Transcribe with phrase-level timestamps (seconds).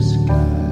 [0.00, 0.63] sky.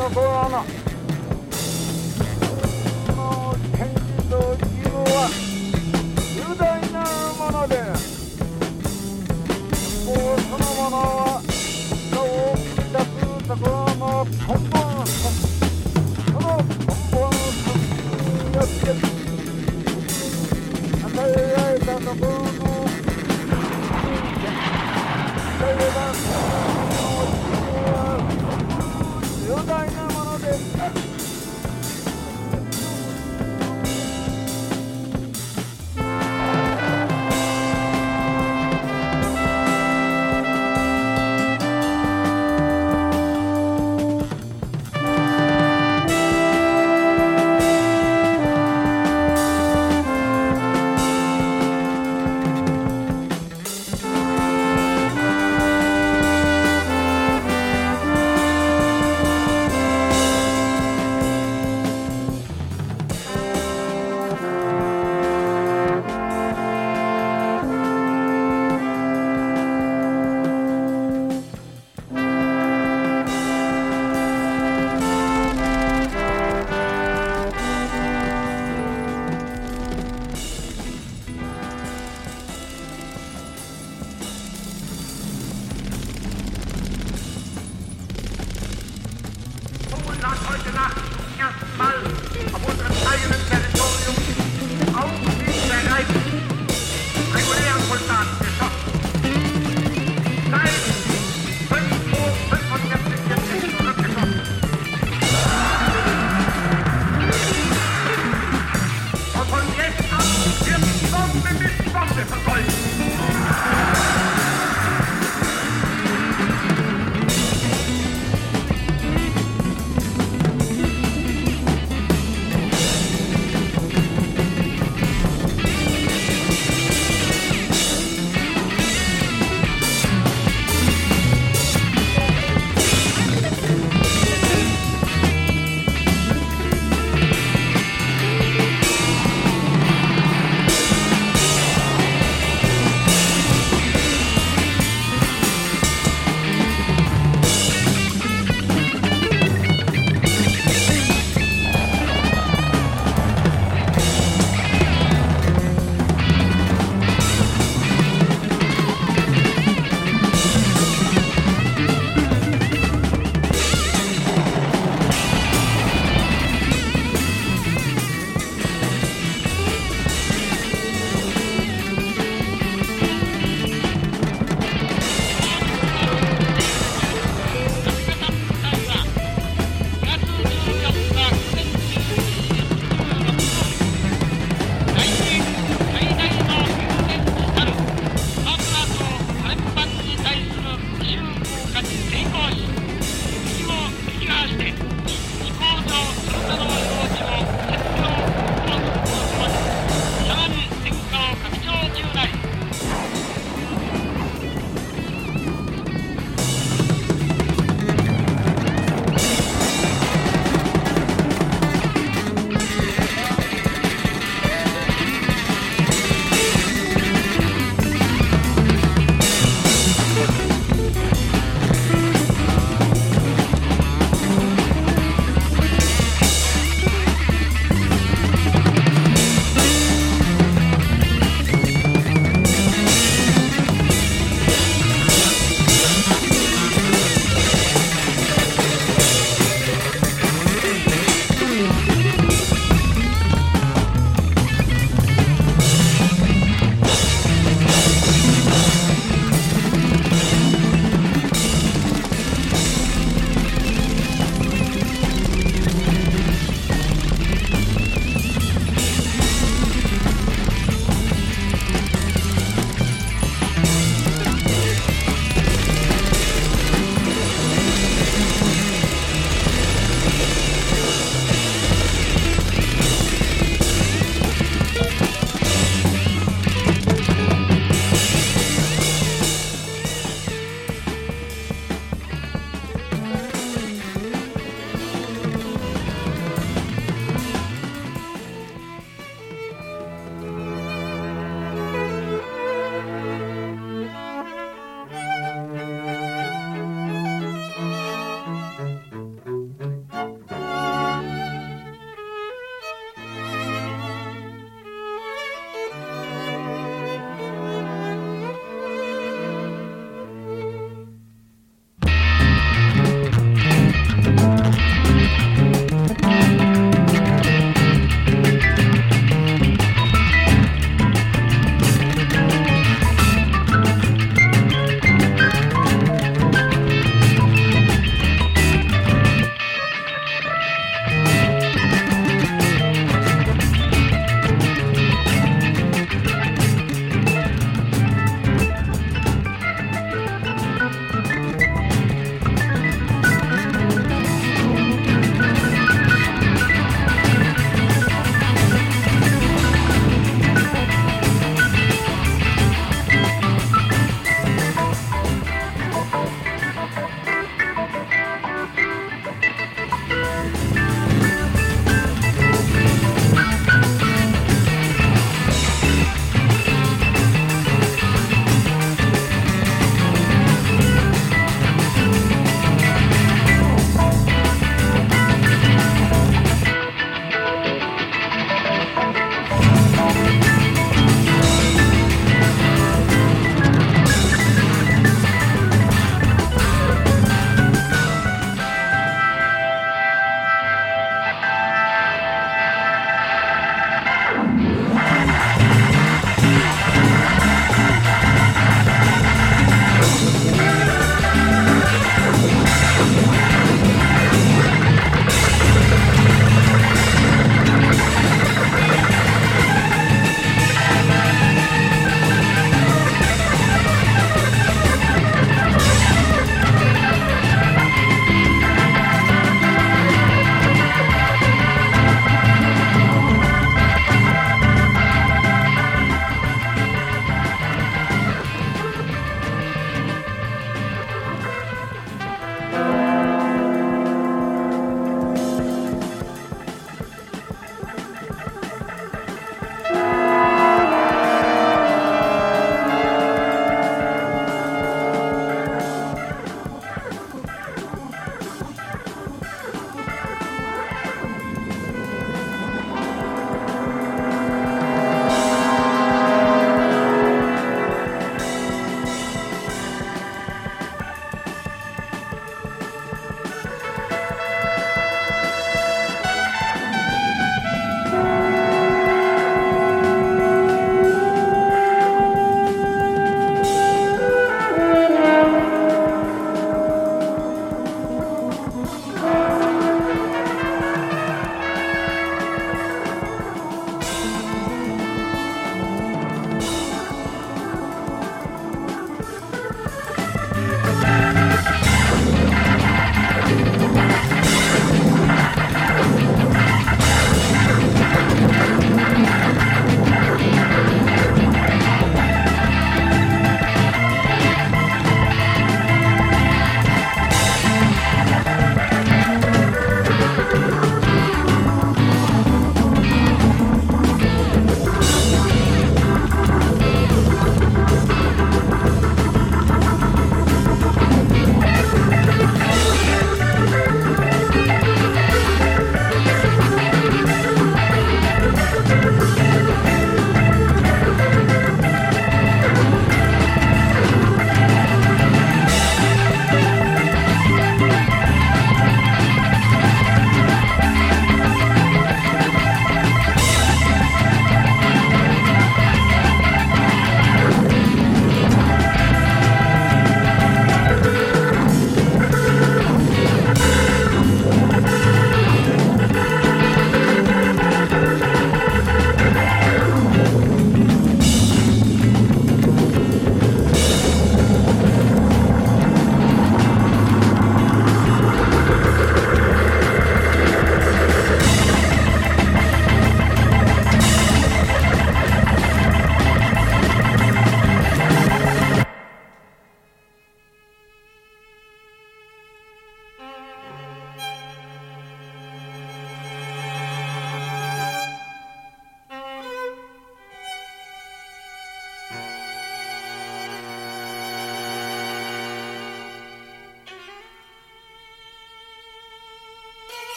[0.00, 0.64] ところの
[3.06, 4.00] この権利
[4.30, 5.28] と義務は
[6.34, 6.96] 重大な
[7.34, 7.76] もので
[10.06, 12.24] 法そのものは人を
[12.56, 13.12] 生み出す
[13.46, 14.32] ところの根
[14.70, 16.64] 本その根
[17.12, 17.28] 本
[18.48, 18.88] によって
[21.04, 22.49] 与えられたところ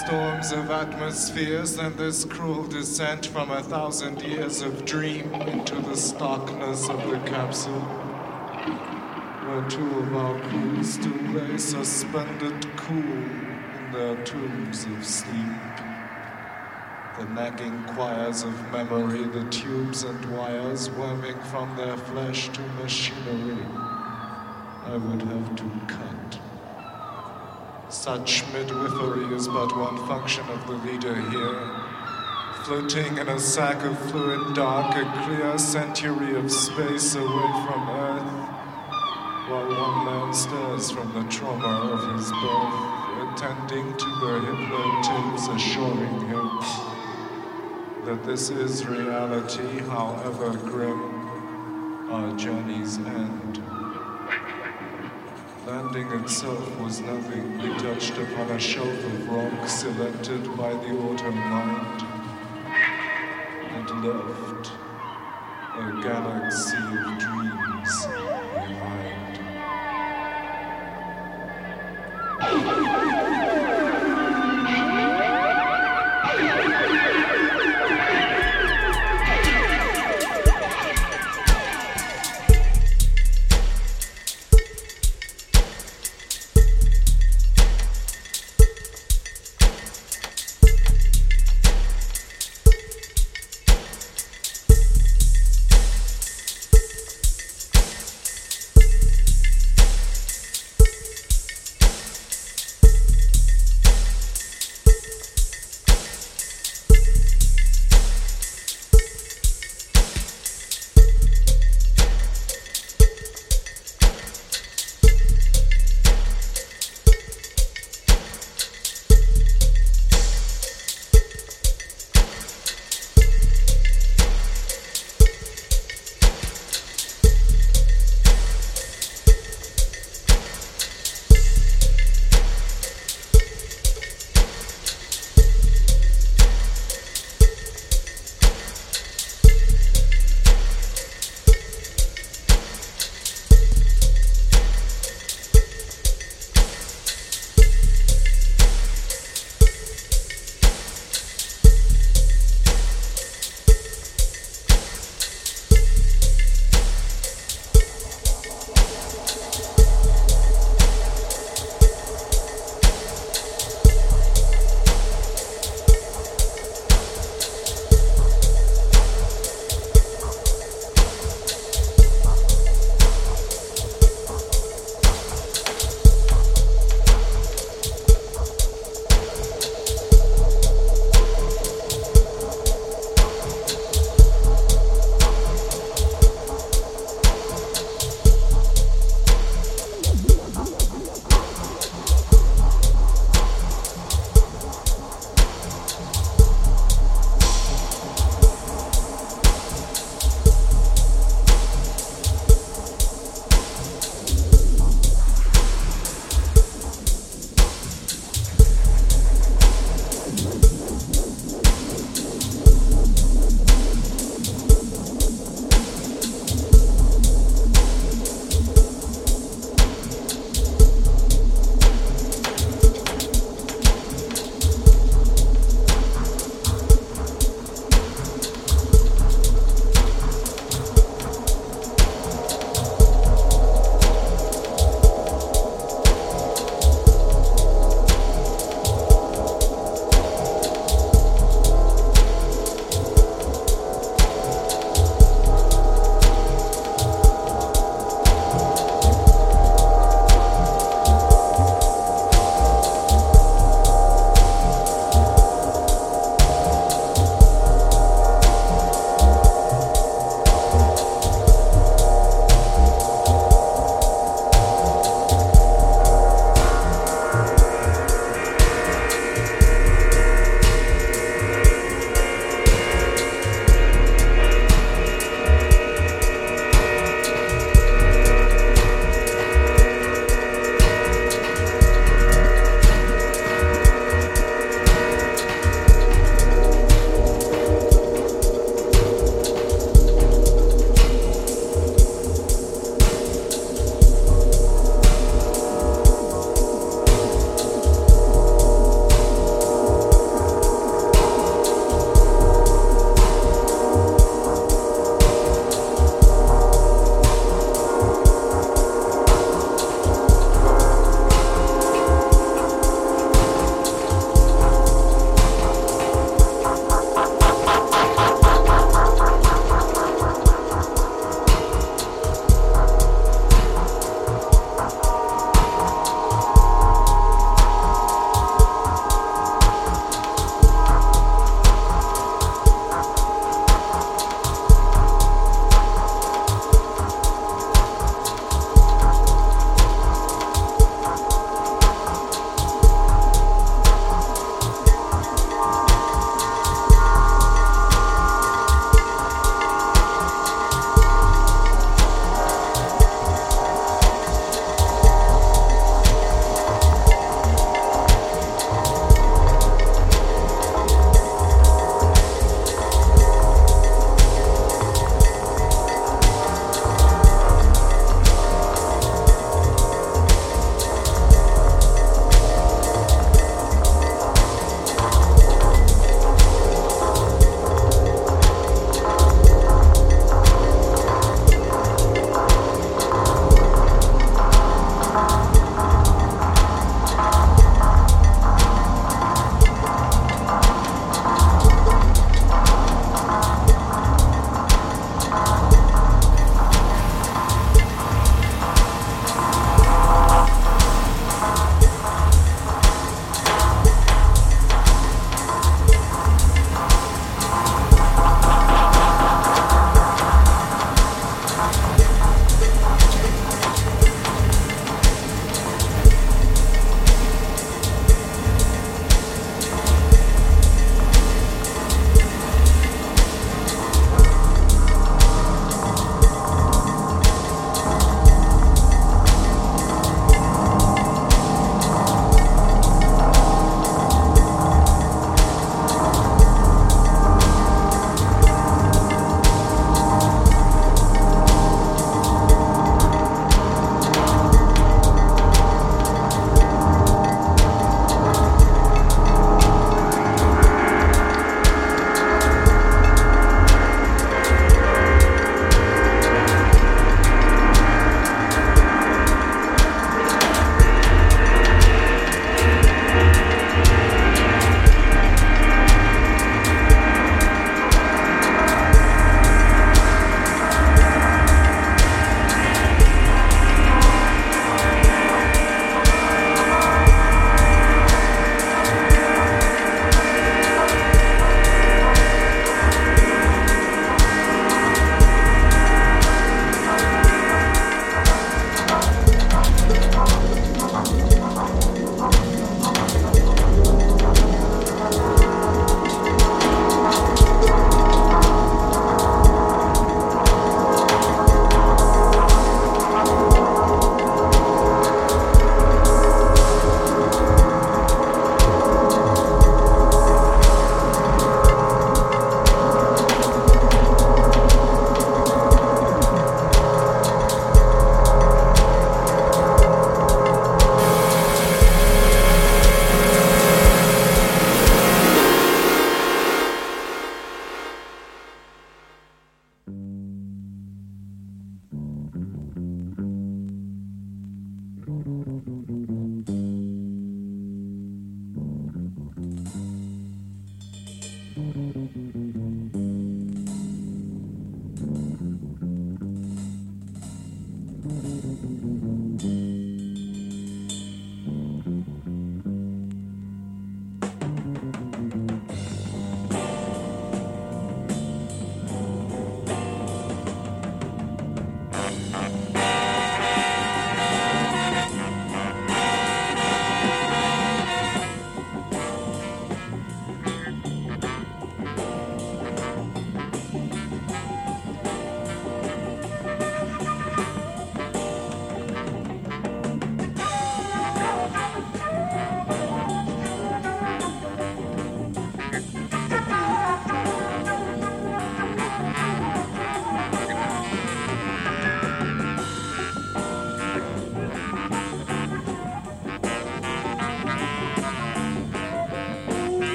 [0.00, 5.96] firestorms of atmospheres and this cruel descent from a thousand years of dream into the
[5.96, 7.80] starkness of the capsule,
[9.44, 15.76] where two of our crew still lay suspended cool in their tombs of sleep.
[17.18, 23.66] The nagging choirs of memory, the tubes and wires worming from their flesh to machinery,
[24.86, 26.39] I would have to cut.
[27.90, 31.70] Such midwifery is but one function of the leader here.
[32.62, 38.32] Floating in a sack of fluid dark, a clear century of space away from Earth,
[39.50, 46.28] while one man stares from the trauma of his birth, attending to the hypnotapes assuring
[46.28, 46.48] him
[48.04, 53.79] that this is reality, however grim our journey's end.
[55.70, 57.58] Landing itself was nothing.
[57.58, 62.02] We touched upon a shelf of rock selected by the automind
[63.76, 64.72] and left
[65.76, 68.06] a galaxy of dreams
[68.52, 69.39] behind.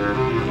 [0.00, 0.49] Good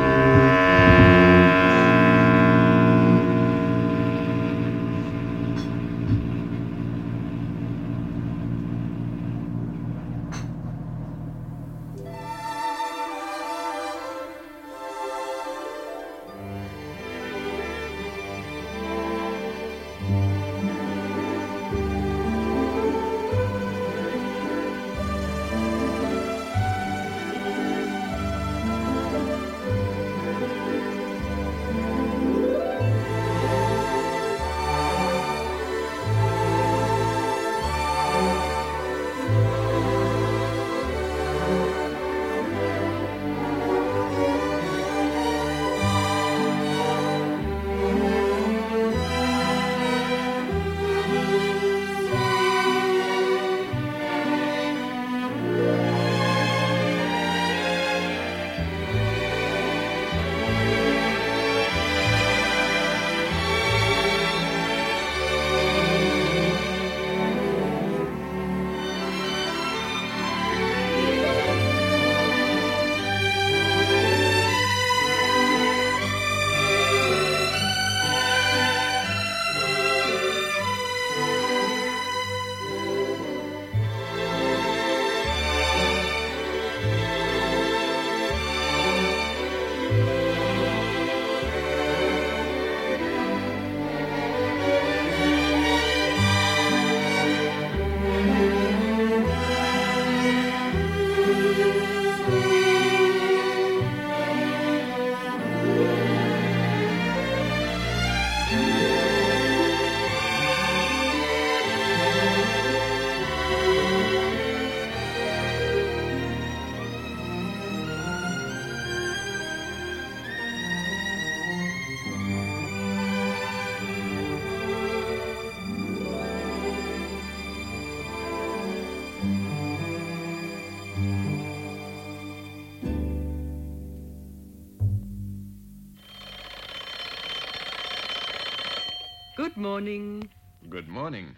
[139.59, 140.29] morning.
[140.69, 141.35] Good morning.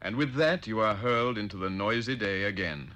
[0.00, 2.92] And with that, you are hurled into the noisy day again.